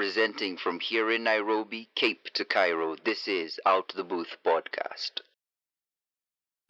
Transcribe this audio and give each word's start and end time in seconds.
Representing 0.00 0.56
from 0.56 0.80
here 0.80 1.10
in 1.10 1.24
Nairobi, 1.24 1.90
Cape 1.94 2.30
to 2.32 2.42
Cairo, 2.42 2.96
this 3.04 3.28
is 3.28 3.60
Out 3.66 3.92
the 3.94 4.02
Booth 4.02 4.38
podcast. 4.42 5.20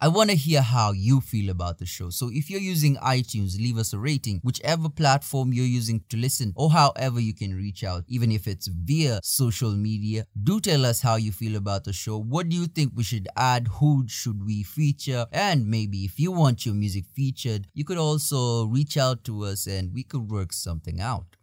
I 0.01 0.09
want 0.09 0.31
to 0.31 0.37
hear 0.37 0.63
how 0.63 0.91
you 0.91 1.21
feel 1.21 1.49
about 1.49 1.79
the 1.79 1.87
show. 1.87 2.11
So 2.11 2.29
if 2.33 2.51
you're 2.51 2.59
using 2.59 2.97
iTunes, 2.97 3.57
leave 3.57 3.79
us 3.79 3.93
a 3.93 4.01
rating, 4.01 4.41
whichever 4.43 4.89
platform 4.89 5.53
you're 5.53 5.65
using 5.65 6.03
to 6.09 6.17
listen, 6.17 6.53
or 6.57 6.71
however 6.71 7.21
you 7.21 7.33
can 7.33 7.55
reach 7.55 7.85
out, 7.85 8.03
even 8.09 8.33
if 8.33 8.49
it's 8.49 8.67
via 8.67 9.21
social 9.23 9.71
media. 9.71 10.27
Do 10.43 10.61
tell 10.61 10.85
us 10.85 11.01
how 11.01 11.15
you 11.15 11.31
feel 11.31 11.55
about 11.55 11.85
the 11.85 11.93
show. 11.93 12.19
What 12.19 12.49
do 12.49 12.57
you 12.57 12.67
think 12.67 12.95
we 12.97 13.05
should 13.05 13.29
add? 13.37 13.69
Who 13.79 14.07
should 14.09 14.45
we 14.45 14.65
feature? 14.65 15.27
And 15.31 15.69
maybe 15.69 15.99
if 15.99 16.19
you 16.19 16.33
want 16.33 16.67
your 16.67 16.75
music 16.75 17.05
featured, 17.15 17.69
you 17.75 17.85
could 17.85 17.99
also 17.99 18.67
reach 18.67 18.97
out 18.97 19.23
to 19.27 19.45
us 19.45 19.69
and 19.69 19.95
we 19.95 20.03
could 20.03 20.29
work 20.29 20.53
something 20.53 21.01
out. 21.01 21.37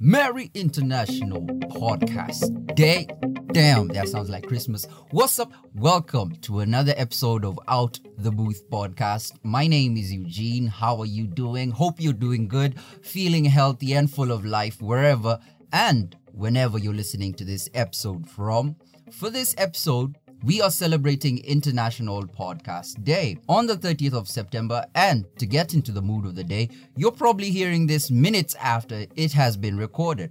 Merry 0.00 0.48
International 0.54 1.42
Podcast 1.42 2.72
Day. 2.76 3.08
Damn, 3.52 3.88
that 3.88 4.08
sounds 4.08 4.30
like 4.30 4.46
Christmas. 4.46 4.86
What's 5.10 5.40
up? 5.40 5.52
Welcome 5.74 6.36
to 6.42 6.60
another 6.60 6.94
episode 6.96 7.44
of 7.44 7.58
Out 7.66 7.98
the 8.16 8.30
Booth 8.30 8.62
podcast. 8.70 9.32
My 9.42 9.66
name 9.66 9.96
is 9.96 10.12
Eugene. 10.12 10.68
How 10.68 11.00
are 11.00 11.06
you 11.06 11.26
doing? 11.26 11.72
Hope 11.72 12.00
you're 12.00 12.12
doing 12.12 12.46
good, 12.46 12.78
feeling 13.02 13.44
healthy 13.44 13.94
and 13.94 14.08
full 14.08 14.30
of 14.30 14.44
life 14.44 14.80
wherever 14.80 15.40
and 15.72 16.14
whenever 16.30 16.78
you're 16.78 16.94
listening 16.94 17.34
to 17.34 17.44
this 17.44 17.68
episode 17.74 18.30
from. 18.30 18.76
For 19.10 19.30
this 19.30 19.52
episode, 19.58 20.16
we 20.44 20.62
are 20.62 20.70
celebrating 20.70 21.44
International 21.44 22.24
Podcast 22.24 23.02
Day 23.02 23.38
on 23.48 23.66
the 23.66 23.76
30th 23.76 24.12
of 24.12 24.28
September. 24.28 24.84
And 24.94 25.26
to 25.38 25.46
get 25.46 25.74
into 25.74 25.90
the 25.92 26.02
mood 26.02 26.26
of 26.26 26.36
the 26.36 26.44
day, 26.44 26.70
you're 26.96 27.12
probably 27.12 27.50
hearing 27.50 27.86
this 27.86 28.10
minutes 28.10 28.54
after 28.56 29.06
it 29.16 29.32
has 29.32 29.56
been 29.56 29.76
recorded. 29.76 30.30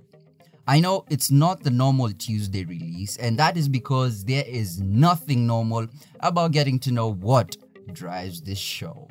I 0.67 0.79
know 0.79 1.05
it's 1.09 1.31
not 1.31 1.63
the 1.63 1.69
normal 1.69 2.11
Tuesday 2.11 2.65
release, 2.65 3.17
and 3.17 3.37
that 3.39 3.57
is 3.57 3.69
because 3.69 4.25
there 4.25 4.45
is 4.45 4.81
nothing 4.81 5.47
normal 5.47 5.87
about 6.19 6.51
getting 6.51 6.79
to 6.79 6.91
know 6.91 7.13
what 7.13 7.55
drives 7.93 8.41
this 8.41 8.57
show. 8.57 9.07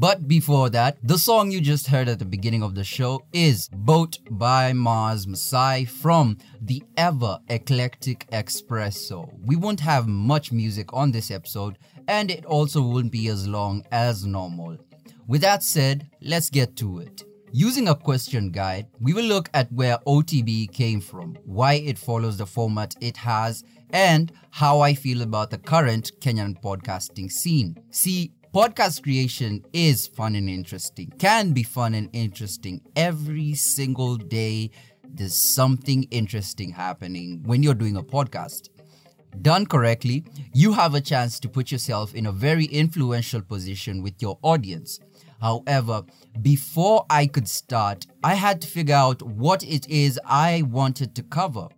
But 0.00 0.26
before 0.26 0.70
that, 0.70 0.96
the 1.02 1.18
song 1.18 1.50
you 1.50 1.60
just 1.60 1.86
heard 1.86 2.08
at 2.08 2.18
the 2.18 2.24
beginning 2.24 2.62
of 2.62 2.74
the 2.74 2.82
show 2.82 3.22
is 3.34 3.68
Boat 3.68 4.16
by 4.30 4.72
Mars 4.72 5.26
Masai 5.26 5.84
from 5.84 6.38
the 6.62 6.82
ever 6.96 7.38
eclectic 7.50 8.26
Espresso. 8.32 9.30
We 9.44 9.56
won't 9.56 9.80
have 9.80 10.08
much 10.08 10.52
music 10.52 10.94
on 10.94 11.12
this 11.12 11.30
episode, 11.30 11.76
and 12.08 12.30
it 12.30 12.46
also 12.46 12.80
won't 12.80 13.12
be 13.12 13.28
as 13.28 13.46
long 13.46 13.84
as 13.92 14.24
normal. 14.24 14.78
With 15.26 15.42
that 15.42 15.62
said, 15.62 16.08
let's 16.22 16.48
get 16.48 16.76
to 16.76 17.00
it. 17.00 17.22
Using 17.52 17.88
a 17.88 17.94
question 17.94 18.50
guide, 18.52 18.86
we 19.00 19.12
will 19.12 19.24
look 19.24 19.50
at 19.52 19.70
where 19.70 19.98
OTB 20.06 20.72
came 20.72 21.02
from, 21.02 21.36
why 21.44 21.74
it 21.74 21.98
follows 21.98 22.38
the 22.38 22.46
format 22.46 22.94
it 23.02 23.18
has, 23.18 23.64
and 23.90 24.32
how 24.50 24.80
I 24.80 24.94
feel 24.94 25.20
about 25.20 25.50
the 25.50 25.58
current 25.58 26.12
Kenyan 26.20 26.58
podcasting 26.62 27.30
scene. 27.30 27.76
See, 27.90 28.32
podcast 28.52 29.04
creation 29.04 29.64
is 29.72 30.08
fun 30.08 30.34
and 30.34 30.50
interesting, 30.50 31.12
can 31.18 31.52
be 31.52 31.62
fun 31.62 31.94
and 31.94 32.10
interesting 32.12 32.80
every 32.96 33.54
single 33.54 34.16
day. 34.16 34.70
There's 35.08 35.36
something 35.36 36.04
interesting 36.10 36.72
happening 36.72 37.42
when 37.44 37.62
you're 37.62 37.74
doing 37.74 37.96
a 37.96 38.02
podcast. 38.02 38.70
Done 39.40 39.66
correctly, 39.66 40.24
you 40.52 40.72
have 40.72 40.94
a 40.94 41.00
chance 41.00 41.38
to 41.40 41.48
put 41.48 41.70
yourself 41.70 42.12
in 42.14 42.26
a 42.26 42.32
very 42.32 42.64
influential 42.64 43.40
position 43.40 44.02
with 44.02 44.20
your 44.20 44.36
audience. 44.42 44.98
However, 45.40 46.02
before 46.42 47.06
I 47.08 47.26
could 47.26 47.48
start, 47.48 48.06
I 48.24 48.34
had 48.34 48.60
to 48.62 48.68
figure 48.68 48.96
out 48.96 49.22
what 49.22 49.62
it 49.62 49.88
is 49.88 50.18
I 50.24 50.62
wanted 50.62 51.14
to 51.14 51.22
cover. 51.22 51.68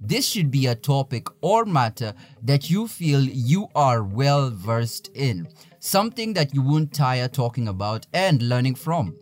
This 0.00 0.26
should 0.26 0.50
be 0.50 0.66
a 0.66 0.74
topic 0.74 1.26
or 1.40 1.64
matter 1.64 2.14
that 2.42 2.70
you 2.70 2.86
feel 2.86 3.22
you 3.22 3.68
are 3.74 4.02
well 4.02 4.50
versed 4.50 5.10
in, 5.14 5.48
something 5.86 6.32
that 6.34 6.52
you 6.52 6.60
won't 6.60 6.92
tire 6.92 7.28
talking 7.28 7.68
about 7.68 8.06
and 8.12 8.42
learning 8.42 8.74
from. 8.74 9.14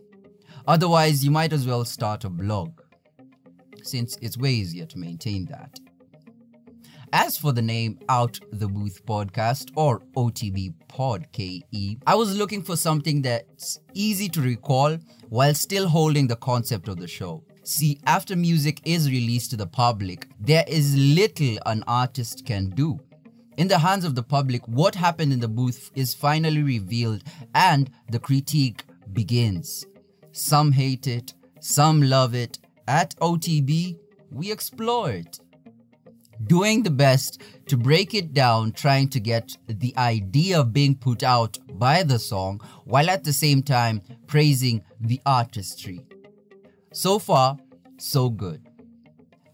Otherwise, 0.67 1.23
you 1.23 1.29
might 1.29 1.53
as 1.53 1.67
well 1.67 1.85
start 1.85 2.23
a 2.23 2.29
blog, 2.29 2.81
since 3.83 4.17
it's 4.19 4.37
way 4.37 4.49
easier 4.49 4.85
to 4.85 4.97
maintain 4.97 5.45
that. 5.45 5.79
As 7.13 7.37
for 7.37 7.53
the 7.53 7.61
name 7.61 7.99
Out 8.09 8.39
the 8.51 8.67
Booth 8.67 9.05
Podcast 9.05 9.69
or 9.75 9.99
OTB 10.17 10.73
Pod 10.87 11.27
KE, 11.31 11.99
I 12.07 12.15
was 12.15 12.35
looking 12.35 12.63
for 12.63 12.75
something 12.75 13.21
that's 13.21 13.79
easy 13.93 14.27
to 14.29 14.41
recall 14.41 14.97
while 15.29 15.53
still 15.53 15.87
holding 15.87 16.25
the 16.25 16.35
concept 16.35 16.87
of 16.87 16.97
the 16.97 17.07
show. 17.07 17.43
See, 17.63 17.99
after 18.07 18.35
music 18.35 18.81
is 18.85 19.09
released 19.09 19.51
to 19.51 19.57
the 19.57 19.67
public, 19.67 20.27
there 20.39 20.65
is 20.67 20.97
little 20.97 21.57
an 21.67 21.83
artist 21.87 22.43
can 22.43 22.71
do. 22.71 22.99
In 23.57 23.69
the 23.69 23.79
hands 23.79 24.03
of 24.03 24.15
the 24.15 24.23
public, 24.23 24.67
what 24.67 24.95
happened 24.95 25.31
in 25.31 25.39
the 25.39 25.47
booth 25.47 25.89
is 25.95 26.13
finally 26.13 26.61
revealed 26.61 27.23
and 27.53 27.89
the 28.11 28.19
critique 28.19 28.83
begins. 29.13 29.85
Some 30.33 30.73
hate 30.73 31.07
it, 31.07 31.33
some 31.61 32.01
love 32.01 32.35
it. 32.35 32.59
At 32.87 33.15
OTB, 33.17 33.97
we 34.29 34.51
explore 34.51 35.09
it. 35.11 35.39
Doing 36.47 36.83
the 36.83 36.91
best 36.91 37.41
to 37.67 37.77
break 37.77 38.13
it 38.13 38.33
down, 38.33 38.73
trying 38.73 39.07
to 39.09 39.21
get 39.21 39.57
the 39.67 39.95
idea 39.97 40.59
of 40.59 40.73
being 40.73 40.93
put 40.93 41.23
out 41.23 41.57
by 41.79 42.03
the 42.03 42.19
song, 42.19 42.59
while 42.83 43.09
at 43.09 43.23
the 43.23 43.31
same 43.31 43.63
time 43.63 44.01
praising 44.27 44.83
the 44.99 45.21
artistry. 45.25 46.01
So 46.91 47.19
far, 47.19 47.57
so 47.97 48.29
good. 48.29 48.67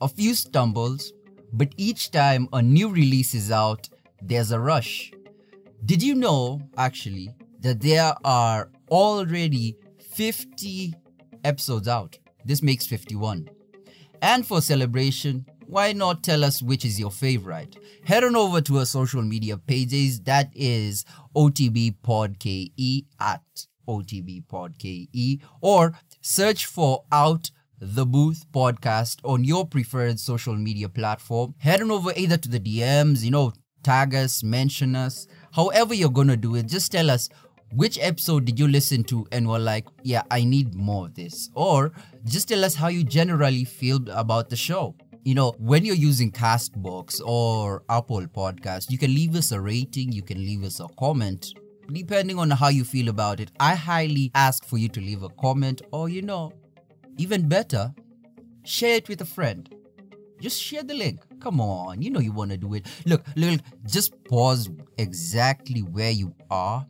A 0.01 0.07
few 0.07 0.33
stumbles, 0.33 1.13
but 1.53 1.73
each 1.77 2.11
time 2.11 2.47
a 2.53 2.61
new 2.61 2.89
release 2.89 3.33
is 3.33 3.51
out, 3.51 3.89
there's 4.21 4.51
a 4.51 4.59
rush. 4.59 5.11
Did 5.85 6.03
you 6.03 6.15
know, 6.15 6.61
actually, 6.77 7.29
that 7.61 7.81
there 7.81 8.13
are 8.23 8.69
already 8.89 9.75
50 10.11 10.93
episodes 11.43 11.87
out? 11.87 12.17
This 12.45 12.61
makes 12.61 12.85
51. 12.85 13.49
And 14.21 14.45
for 14.45 14.61
celebration, 14.61 15.45
why 15.65 15.93
not 15.93 16.23
tell 16.23 16.43
us 16.43 16.61
which 16.61 16.85
is 16.85 16.99
your 16.99 17.11
favorite? 17.11 17.77
Head 18.03 18.23
on 18.23 18.35
over 18.35 18.61
to 18.61 18.79
our 18.79 18.85
social 18.85 19.21
media 19.21 19.57
pages. 19.57 20.19
That 20.21 20.51
is 20.53 21.05
OTB 21.35 21.95
Pod 22.03 22.39
KE 22.39 23.05
at 23.19 23.41
OTB 23.87 24.47
Pod 24.47 24.77
KE 24.77 25.41
or 25.61 25.93
search 26.21 26.65
for 26.65 27.03
Out 27.11 27.51
the 27.83 28.05
Booth 28.05 28.45
podcast 28.53 29.17
on 29.23 29.43
your 29.43 29.65
preferred 29.65 30.19
social 30.19 30.55
media 30.55 30.87
platform. 30.87 31.55
Head 31.57 31.81
on 31.81 31.89
over 31.89 32.13
either 32.15 32.37
to 32.37 32.47
the 32.47 32.59
DMs, 32.59 33.23
you 33.23 33.31
know, 33.31 33.53
tag 33.81 34.13
us, 34.13 34.43
mention 34.43 34.95
us, 34.95 35.27
however 35.51 35.95
you're 35.95 36.11
gonna 36.11 36.37
do 36.37 36.55
it. 36.55 36.67
Just 36.67 36.91
tell 36.91 37.09
us 37.09 37.27
which 37.73 37.97
episode 37.99 38.45
did 38.45 38.59
you 38.59 38.67
listen 38.67 39.03
to 39.05 39.25
and 39.31 39.47
were 39.47 39.57
like, 39.57 39.87
yeah, 40.03 40.21
I 40.29 40.43
need 40.43 40.75
more 40.75 41.07
of 41.07 41.15
this. 41.15 41.49
Or 41.55 41.91
just 42.23 42.49
tell 42.49 42.63
us 42.63 42.75
how 42.75 42.89
you 42.89 43.03
generally 43.03 43.63
feel 43.63 43.99
about 44.11 44.49
the 44.49 44.55
show. 44.55 44.93
You 45.23 45.33
know, 45.33 45.55
when 45.57 45.83
you're 45.83 45.95
using 45.95 46.31
Castbox 46.31 47.19
or 47.25 47.83
Apple 47.89 48.27
Podcast, 48.27 48.91
you 48.91 48.99
can 48.99 49.13
leave 49.15 49.35
us 49.35 49.51
a 49.51 49.59
rating, 49.59 50.11
you 50.11 50.21
can 50.21 50.37
leave 50.37 50.63
us 50.63 50.79
a 50.79 50.87
comment, 50.99 51.47
depending 51.91 52.37
on 52.37 52.51
how 52.51 52.67
you 52.67 52.83
feel 52.83 53.09
about 53.09 53.39
it. 53.39 53.49
I 53.59 53.73
highly 53.73 54.29
ask 54.35 54.65
for 54.65 54.77
you 54.77 54.89
to 54.89 54.99
leave 54.99 55.23
a 55.23 55.29
comment 55.29 55.81
or, 55.91 56.09
you 56.09 56.21
know, 56.21 56.53
even 57.17 57.47
better, 57.47 57.93
share 58.63 58.95
it 58.95 59.09
with 59.09 59.21
a 59.21 59.25
friend. 59.25 59.73
Just 60.39 60.61
share 60.61 60.83
the 60.83 60.95
link. 60.95 61.21
Come 61.39 61.61
on, 61.61 62.01
you 62.01 62.09
know 62.09 62.19
you 62.19 62.31
want 62.31 62.51
to 62.51 62.57
do 62.57 62.73
it. 62.73 62.87
Look, 63.05 63.23
look, 63.35 63.61
just 63.85 64.23
pause 64.25 64.69
exactly 64.97 65.81
where 65.81 66.11
you 66.11 66.33
are. 66.49 66.85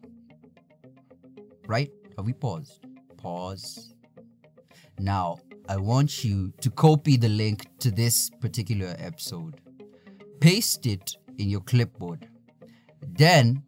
Right? 1.67 1.91
Have 2.17 2.25
we 2.25 2.33
paused? 2.33 2.85
Pause. 3.17 3.93
Now, 4.99 5.39
I 5.67 5.77
want 5.77 6.23
you 6.23 6.53
to 6.61 6.69
copy 6.69 7.17
the 7.17 7.29
link 7.29 7.65
to 7.79 7.91
this 7.91 8.29
particular 8.29 8.95
episode, 8.99 9.61
paste 10.39 10.85
it 10.85 11.15
in 11.37 11.49
your 11.49 11.61
clipboard, 11.61 12.27
then 13.01 13.63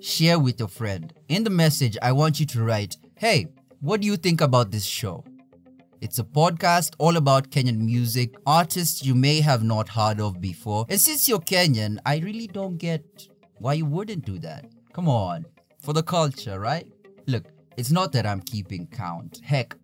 share 0.00 0.38
with 0.38 0.60
a 0.60 0.68
friend. 0.68 1.12
In 1.28 1.44
the 1.44 1.50
message, 1.50 1.96
I 2.02 2.12
want 2.12 2.40
you 2.40 2.46
to 2.46 2.62
write, 2.62 2.96
Hey, 3.16 3.48
what 3.80 4.00
do 4.00 4.06
you 4.06 4.16
think 4.16 4.40
about 4.40 4.70
this 4.70 4.84
show? 4.84 5.24
It's 6.04 6.18
a 6.18 6.22
podcast 6.22 6.96
all 6.98 7.16
about 7.16 7.50
Kenyan 7.50 7.78
music, 7.78 8.34
artists 8.44 9.02
you 9.02 9.14
may 9.14 9.40
have 9.40 9.64
not 9.64 9.88
heard 9.88 10.20
of 10.20 10.38
before. 10.38 10.84
And 10.90 11.00
since 11.00 11.26
you're 11.26 11.38
Kenyan, 11.38 11.96
I 12.04 12.18
really 12.18 12.46
don't 12.46 12.76
get 12.76 13.26
why 13.54 13.72
you 13.72 13.86
wouldn't 13.86 14.26
do 14.26 14.38
that. 14.40 14.66
Come 14.92 15.08
on, 15.08 15.46
for 15.80 15.94
the 15.94 16.02
culture, 16.02 16.60
right? 16.60 16.86
Look, 17.26 17.46
it's 17.78 17.90
not 17.90 18.12
that 18.12 18.26
I'm 18.26 18.42
keeping 18.42 18.86
count. 18.86 19.40
Heck, 19.42 19.74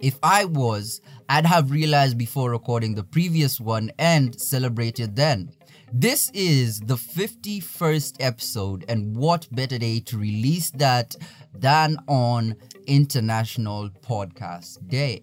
if 0.00 0.18
I 0.24 0.44
was, 0.44 1.00
I'd 1.28 1.46
have 1.46 1.70
realized 1.70 2.18
before 2.18 2.50
recording 2.50 2.96
the 2.96 3.04
previous 3.04 3.60
one 3.60 3.92
and 3.96 4.34
celebrated 4.40 5.14
then. 5.14 5.52
This 5.92 6.32
is 6.34 6.80
the 6.80 6.96
51st 6.96 8.16
episode, 8.18 8.86
and 8.88 9.16
what 9.16 9.46
better 9.52 9.78
day 9.78 10.00
to 10.00 10.18
release 10.18 10.72
that 10.72 11.14
than 11.54 11.96
on 12.08 12.56
International 12.88 13.88
Podcast 14.02 14.88
Day? 14.88 15.22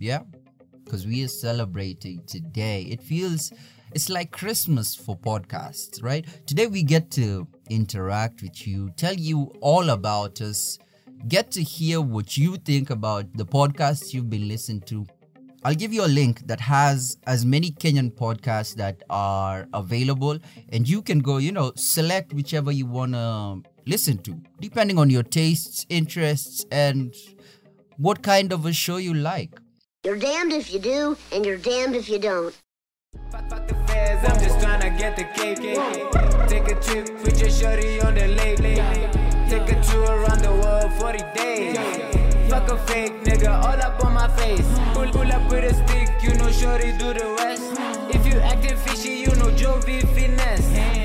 Yeah, 0.00 0.20
because 0.84 1.06
we 1.06 1.24
are 1.24 1.28
celebrating 1.28 2.22
today. 2.26 2.82
It 2.82 3.02
feels 3.02 3.52
it's 3.92 4.08
like 4.08 4.30
Christmas 4.30 4.94
for 4.94 5.16
podcasts, 5.16 6.02
right? 6.02 6.24
Today 6.46 6.68
we 6.68 6.82
get 6.82 7.10
to 7.12 7.48
interact 7.68 8.42
with 8.42 8.66
you, 8.66 8.90
tell 8.96 9.14
you 9.14 9.52
all 9.60 9.90
about 9.90 10.40
us, 10.40 10.78
get 11.26 11.50
to 11.52 11.62
hear 11.62 12.00
what 12.00 12.36
you 12.36 12.58
think 12.58 12.90
about 12.90 13.26
the 13.36 13.44
podcasts 13.44 14.14
you've 14.14 14.30
been 14.30 14.46
listening 14.46 14.82
to. 14.82 15.06
I'll 15.64 15.74
give 15.74 15.92
you 15.92 16.04
a 16.04 16.06
link 16.06 16.46
that 16.46 16.60
has 16.60 17.18
as 17.26 17.44
many 17.44 17.72
Kenyan 17.72 18.14
podcasts 18.14 18.76
that 18.76 19.02
are 19.10 19.66
available, 19.74 20.38
and 20.68 20.88
you 20.88 21.02
can 21.02 21.18
go, 21.18 21.38
you 21.38 21.50
know, 21.50 21.72
select 21.74 22.32
whichever 22.32 22.70
you 22.70 22.86
want 22.86 23.14
to 23.14 23.62
listen 23.84 24.18
to, 24.18 24.40
depending 24.60 24.98
on 24.98 25.10
your 25.10 25.24
tastes, 25.24 25.84
interests, 25.88 26.64
and 26.70 27.12
what 27.96 28.22
kind 28.22 28.52
of 28.52 28.66
a 28.66 28.72
show 28.72 28.98
you 28.98 29.14
like. 29.14 29.58
You're 30.08 30.16
damned 30.16 30.54
if 30.54 30.72
you 30.72 30.78
do, 30.78 31.18
and 31.34 31.44
you're 31.44 31.58
damned 31.58 31.94
if 31.94 32.08
you 32.08 32.18
don't. 32.18 32.56
I'm 33.34 34.40
just 34.40 34.58
tryna 34.58 34.96
get 34.96 35.16
the 35.16 35.24
cake. 35.36 35.58
Take 36.48 36.66
a 36.74 36.80
trip 36.80 37.22
with 37.22 37.38
your 37.38 37.50
shorty 37.50 38.00
on 38.00 38.14
the 38.14 38.28
lake. 38.28 38.56
Take 39.50 39.70
a 39.70 39.82
tour 39.84 40.06
around 40.06 40.40
the 40.40 40.50
world 40.50 40.90
40 40.94 41.18
days. 41.34 41.76
Fuck 42.48 42.70
a 42.70 42.78
fake 42.86 43.22
nigga, 43.24 43.50
all 43.50 43.82
up 43.82 44.02
on 44.02 44.14
my 44.14 44.28
face. 44.28 44.66
Pull, 44.94 45.10
pull 45.12 45.30
up 45.30 45.52
with 45.52 45.70
a 45.70 45.74
stick, 45.74 46.08
you 46.22 46.32
know 46.38 46.50
shorty 46.52 46.92
do 46.92 47.12
the 47.12 47.36
rest. 47.40 47.78
If 48.08 48.24
you 48.24 48.40
acting 48.40 48.78
fishy, 48.78 49.10
you 49.10 49.34
know 49.36 49.50
Jovi 49.50 50.08
finesse. 50.14 50.97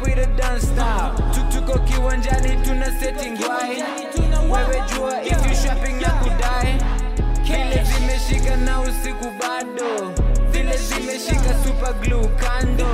When 0.00 0.18
I 0.18 0.22
up 0.22 0.26
with 0.26 0.28
a 0.28 0.36
done 0.36 0.60
style. 0.60 1.14
Tuk 1.32 1.50
tuko 1.50 1.78
kiwanjani 1.86 2.64
tuna 2.64 2.86
setting 3.00 3.36
why. 3.38 3.82
Wewe 4.50 4.82
jua 4.88 5.22
if 5.24 5.46
you 5.46 5.54
shopping 5.54 6.00
ya 6.00 6.10
kudai. 6.10 6.78
Vile 7.44 7.84
zimeshika 7.84 8.56
na 8.56 8.80
usiku 8.80 9.30
bado. 9.40 10.12
Vile 10.50 10.76
zimeshika 10.76 11.54
super 11.64 11.94
glue 12.00 12.28
kando. 12.36 12.86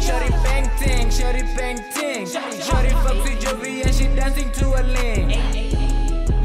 shari 0.00 0.30
bang 0.44 0.70
ting, 0.78 1.10
shorty 1.10 1.42
bang 1.56 1.78
ting. 1.94 2.26
Shorty 2.26 2.90
fucks 2.90 3.22
with 3.24 3.40
Jovi 3.40 3.84
and 3.84 3.94
she 3.94 4.06
dancing 4.08 4.50
to 4.52 4.66
a 4.74 4.82
link 4.82 5.36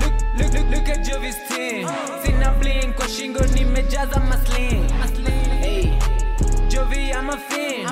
Look, 0.02 0.14
look, 0.38 0.54
look, 0.54 0.70
look 0.70 0.90
at 0.90 1.06
Jovi's 1.06 1.38
team. 1.50 1.88
Sina 2.24 2.52
bling 2.60 2.94
kwa 2.94 3.08
shingo 3.08 3.40
nimejaza 3.54 4.20
masling. 4.20 4.90
Jovi 6.70 7.14
I'm 7.14 7.30
a 7.30 7.38
fan. 7.38 7.91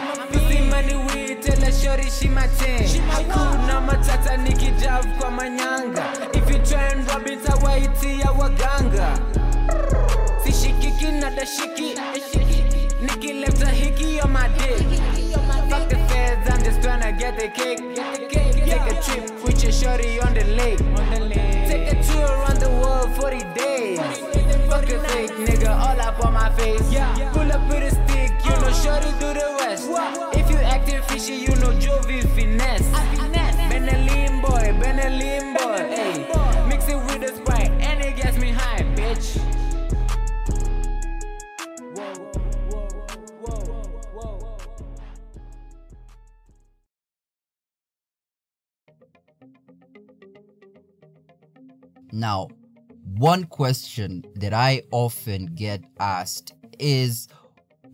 Kusima 1.98 1.98
ni 1.98 1.98
weed, 1.98 1.98
tell 1.98 1.98
her 1.98 2.04
shorty 2.04 2.10
she 2.10 2.30
my 2.30 2.48
ten. 2.48 2.88
Hakuna 3.10 3.82
matata 3.82 4.38
nikijav 4.38 5.06
kwa 5.20 5.32
manyanga. 5.32 6.14
If 6.34 6.50
you 6.50 6.60
try 6.60 6.84
and 6.92 7.08
rob 7.10 7.28
it, 7.28 7.46
awaitia 7.50 8.32
waganga. 8.32 9.20
Sishikiki 10.44 11.12
na 11.12 11.30
dashiki. 11.32 11.96
Nikileta 13.02 13.70
hiki 13.70 14.22
on 14.22 14.32
my 14.32 14.48
dick. 14.50 15.00
Fuck 15.70 15.90
the 15.90 15.96
feds, 16.10 16.50
I'm 16.50 16.64
just 16.64 16.82
tryna 16.82 17.18
get 17.18 17.38
the 17.38 17.48
cake. 17.50 17.80
Take 18.30 18.92
a 18.92 19.02
trip 19.02 19.44
with 19.46 19.64
your 19.64 19.72
shorty 19.72 20.20
on 20.22 20.34
the 20.34 20.44
lake. 20.44 20.80
Take 21.68 21.94
a 21.94 22.04
tour 22.04 22.26
around 22.26 22.60
the 22.60 22.70
world 22.70 23.12
40 23.16 23.38
days. 23.56 24.00
Fuck 24.70 24.90
a 24.90 25.00
fake 25.10 25.32
nigga, 25.32 25.70
all 25.70 26.00
up 26.02 26.24
on 26.26 26.34
my 26.34 26.50
face. 26.52 26.82
Pull 27.34 27.52
up 27.52 27.68
with 27.70 27.84
a 27.84 27.92
stick, 27.92 28.32
you 28.46 28.52
know 28.62 28.72
shorty 28.74 29.12
do 29.20 29.34
the 29.34 29.56
rest. 29.60 29.88
If 30.38 30.50
you 30.52 30.58
acting 30.58 31.02
fishy, 31.04 31.39
Now, 52.20 52.50
one 53.18 53.46
question 53.46 54.26
that 54.36 54.54
I 54.54 54.84
often 54.92 55.48
get 55.56 55.84
asked 56.00 56.54
is 56.78 57.30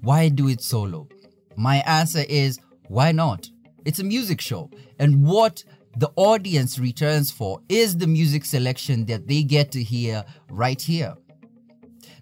why 0.01 0.29
do 0.29 0.49
it 0.49 0.61
solo? 0.61 1.07
My 1.55 1.77
answer 1.85 2.23
is 2.27 2.59
why 2.87 3.11
not? 3.11 3.49
It's 3.85 3.99
a 3.99 4.03
music 4.03 4.41
show. 4.41 4.71
And 4.97 5.23
what 5.23 5.63
the 5.97 6.11
audience 6.15 6.79
returns 6.79 7.29
for 7.29 7.61
is 7.69 7.97
the 7.97 8.07
music 8.07 8.45
selection 8.45 9.05
that 9.05 9.27
they 9.27 9.43
get 9.43 9.71
to 9.73 9.83
hear 9.83 10.25
right 10.49 10.81
here. 10.81 11.15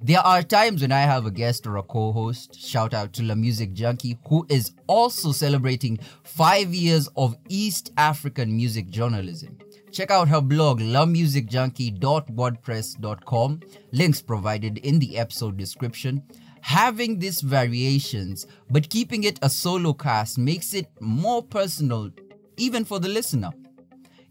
There 0.01 0.19
are 0.19 0.43
times 0.43 0.81
when 0.81 0.91
I 0.91 1.01
have 1.01 1.25
a 1.25 1.31
guest 1.31 1.65
or 1.65 1.77
a 1.77 1.83
co 1.83 2.12
host, 2.12 2.60
shout 2.60 2.93
out 2.93 3.13
to 3.13 3.24
La 3.24 3.36
Music 3.36 3.72
Junkie, 3.72 4.17
who 4.27 4.45
is 4.50 4.74
also 4.88 5.31
celebrating 5.31 5.98
five 6.24 6.74
years 6.74 7.07
of 7.15 7.38
East 7.48 7.93
African 7.95 8.53
music 8.53 8.89
journalism. 8.89 9.57
Check 9.94 10.10
out 10.10 10.28
her 10.28 10.42
blog, 10.42 10.80
lamusicjunkie.wordpress.com, 10.80 13.60
links 13.92 14.22
provided 14.24 14.80
in 14.80 14.98
the 14.98 15.20
episode 15.20 15.56
description. 15.56 16.24
Having 16.62 17.20
these 17.20 17.42
variations, 17.42 18.48
but 18.72 18.90
keeping 18.90 19.26
it 19.26 19.38
a 19.44 19.52
solo 19.52 19.94
cast 19.94 20.40
makes 20.40 20.74
it 20.74 20.88
more 21.00 21.44
personal, 21.44 22.10
even 22.58 22.86
for 22.86 23.00
the 23.00 23.08
listener, 23.08 23.52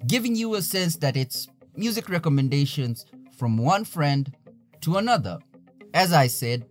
giving 0.09 0.35
you 0.35 0.57
a 0.57 0.63
sense 0.63 0.97
that 0.97 1.17
it's 1.17 1.47
music 1.77 2.09
recommendations 2.09 3.07
from 3.39 3.57
one 3.57 3.85
friend 3.85 4.35
to 4.81 4.97
another. 4.97 5.39
As 5.95 6.13
I 6.13 6.27
said, 6.27 6.67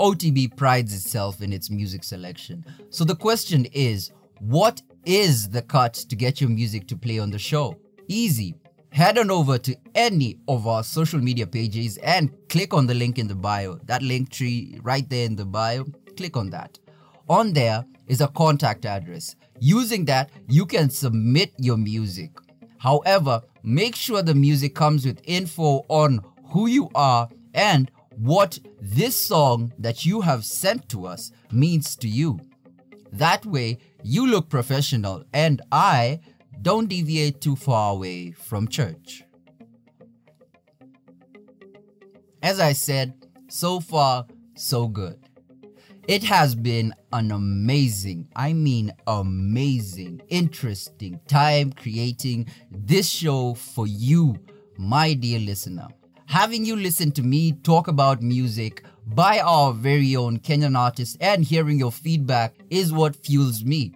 OTB 0.00 0.56
prides 0.56 0.94
itself 0.94 1.42
in 1.42 1.52
its 1.52 1.68
music 1.68 2.02
selection. 2.02 2.64
So 2.88 3.04
the 3.04 3.14
question 3.14 3.66
is, 3.74 4.10
what 4.40 4.80
is 5.04 5.50
the 5.50 5.60
cut 5.60 5.92
to 5.92 6.16
get 6.16 6.40
your 6.40 6.48
music 6.48 6.88
to 6.88 6.96
play 6.96 7.18
on 7.18 7.30
the 7.30 7.38
show? 7.38 7.76
Easy. 8.12 8.54
Head 8.90 9.16
on 9.16 9.30
over 9.30 9.56
to 9.56 9.74
any 9.94 10.36
of 10.46 10.66
our 10.66 10.84
social 10.84 11.18
media 11.18 11.46
pages 11.46 11.96
and 11.96 12.30
click 12.50 12.74
on 12.74 12.86
the 12.86 12.92
link 12.92 13.18
in 13.18 13.26
the 13.26 13.34
bio. 13.34 13.76
That 13.86 14.02
link 14.02 14.28
tree 14.28 14.78
right 14.82 15.08
there 15.08 15.24
in 15.24 15.34
the 15.34 15.46
bio, 15.46 15.86
click 16.18 16.36
on 16.36 16.50
that. 16.50 16.78
On 17.30 17.54
there 17.54 17.86
is 18.06 18.20
a 18.20 18.28
contact 18.28 18.84
address. 18.84 19.34
Using 19.60 20.04
that, 20.04 20.28
you 20.46 20.66
can 20.66 20.90
submit 20.90 21.54
your 21.56 21.78
music. 21.78 22.32
However, 22.76 23.40
make 23.62 23.96
sure 23.96 24.20
the 24.22 24.34
music 24.34 24.74
comes 24.74 25.06
with 25.06 25.22
info 25.24 25.86
on 25.88 26.20
who 26.50 26.66
you 26.66 26.90
are 26.94 27.30
and 27.54 27.90
what 28.18 28.58
this 28.78 29.16
song 29.16 29.72
that 29.78 30.04
you 30.04 30.20
have 30.20 30.44
sent 30.44 30.86
to 30.90 31.06
us 31.06 31.32
means 31.50 31.96
to 31.96 32.08
you. 32.08 32.38
That 33.10 33.46
way, 33.46 33.78
you 34.02 34.26
look 34.26 34.50
professional 34.50 35.24
and 35.32 35.62
I 35.70 36.20
don't 36.60 36.88
deviate 36.88 37.40
too 37.40 37.56
far 37.56 37.92
away 37.92 38.32
from 38.32 38.68
church. 38.68 39.24
As 42.42 42.60
I 42.60 42.72
said, 42.72 43.14
so 43.48 43.80
far, 43.80 44.26
so 44.54 44.88
good. 44.88 45.18
It 46.08 46.24
has 46.24 46.54
been 46.54 46.92
an 47.12 47.30
amazing, 47.30 48.28
I 48.34 48.52
mean 48.52 48.92
amazing, 49.06 50.20
interesting 50.28 51.20
time 51.28 51.72
creating 51.72 52.48
this 52.70 53.08
show 53.08 53.54
for 53.54 53.86
you, 53.86 54.36
my 54.76 55.14
dear 55.14 55.38
listener 55.38 55.86
having 56.32 56.64
you 56.64 56.74
listen 56.74 57.12
to 57.12 57.22
me 57.22 57.52
talk 57.52 57.88
about 57.88 58.22
music 58.22 58.82
by 59.08 59.38
our 59.40 59.70
very 59.70 60.16
own 60.16 60.38
Kenyan 60.38 60.78
artists 60.78 61.14
and 61.20 61.44
hearing 61.44 61.78
your 61.78 61.92
feedback 61.92 62.54
is 62.70 62.90
what 62.90 63.14
fuels 63.14 63.62
me. 63.64 63.92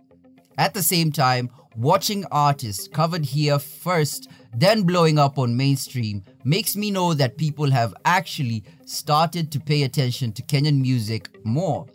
At 0.58 0.74
the 0.74 0.82
same 0.82 1.10
time, 1.10 1.48
watching 1.76 2.24
artists 2.30 2.88
covered 2.88 3.24
here 3.24 3.58
first, 3.58 4.28
then 4.54 4.82
blowing 4.82 5.18
up 5.18 5.38
on 5.38 5.56
mainstream 5.56 6.22
makes 6.44 6.74
me 6.76 6.90
know 6.90 7.12
that 7.14 7.36
people 7.36 7.70
have 7.70 7.94
actually 8.04 8.64
started 8.86 9.52
to 9.52 9.60
pay 9.60 9.82
attention 9.82 10.32
to 10.32 10.42
Kenyan 10.42 10.80
music 10.80 11.28
more. 11.44 11.86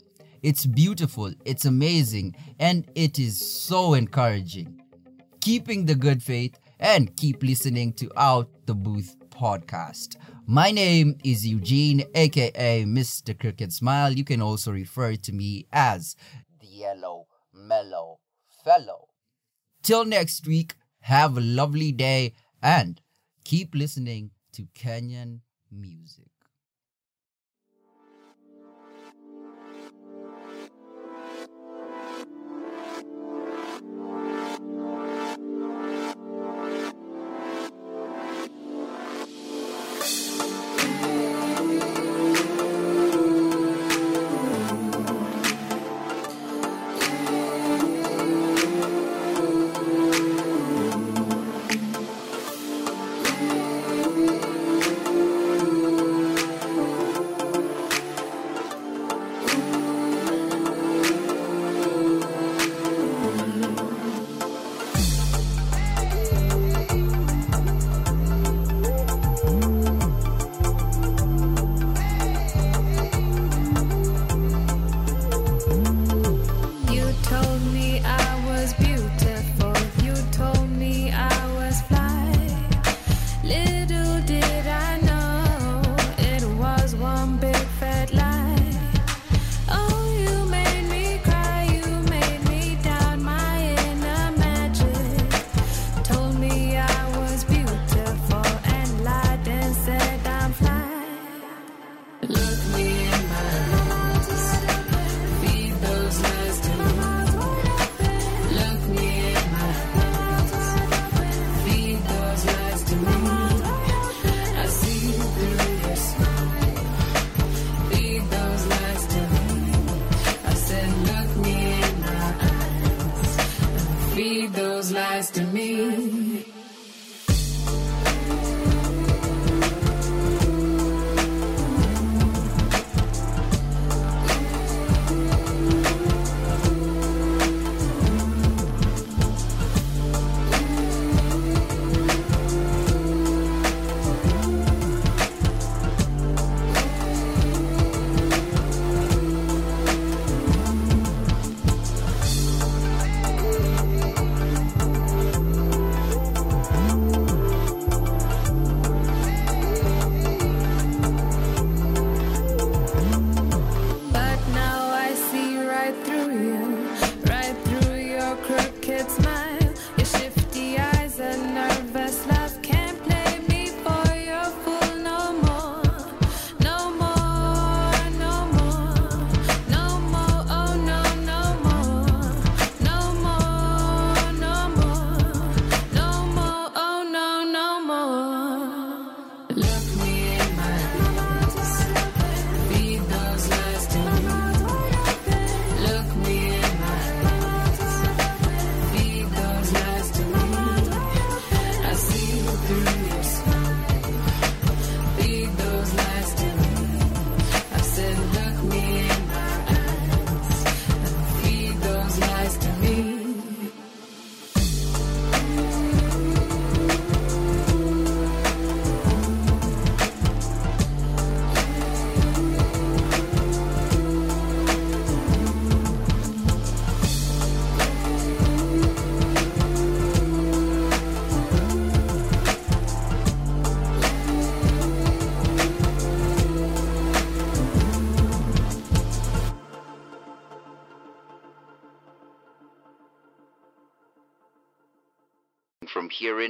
It's 0.44 0.66
beautiful, 0.66 1.34
it's 1.46 1.66
amazing, 1.66 2.36
and 2.60 2.90
it 2.96 3.20
is 3.20 3.40
so 3.40 3.94
encouraging. 3.94 4.82
Keeping 5.40 5.86
the 5.86 5.96
good 5.96 6.22
faith 6.22 6.60
and 6.80 7.16
keep 7.16 7.42
listening 7.44 7.94
to 7.94 8.12
Out 8.18 8.50
the 8.66 8.76
Booth 8.76 9.16
podcast. 9.30 10.18
My 10.46 10.72
name 10.72 11.18
is 11.24 11.48
Eugene, 11.48 12.04
aka 12.14 12.84
Mr. 12.84 13.40
Cricket 13.40 13.72
Smile. 13.72 14.12
You 14.12 14.24
can 14.24 14.42
also 14.42 14.72
refer 14.72 15.16
to 15.16 15.32
me 15.32 15.66
as 15.72 16.16
the 16.60 16.68
Yellow 16.68 17.28
Mellow 17.54 18.20
Fellow. 18.64 19.11
Till 19.84 20.06
next 20.06 20.48
week, 20.48 20.76
have 21.02 21.38
a 21.38 21.42
lovely 21.42 21.92
day 21.92 22.34
and 22.62 23.02
keep 23.44 23.74
listening 23.74 24.32
to 24.54 24.68
Kenyan 24.76 25.42
music. 25.72 26.31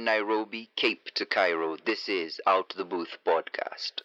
Nairobi, 0.04 0.70
Cape 0.74 1.10
to 1.14 1.24
Cairo. 1.24 1.76
This 1.76 2.08
is 2.08 2.40
Out 2.46 2.74
the 2.76 2.84
Booth 2.84 3.18
Podcast. 3.24 4.02